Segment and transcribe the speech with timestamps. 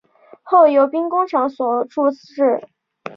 [0.41, 2.67] 后由兵工厂所铸制。